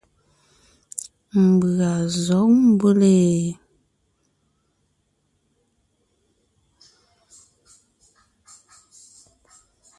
Mbʉ̀a 1.47 1.91
zɔ̌g 2.23 2.51
mbʉ́le? 2.67 3.15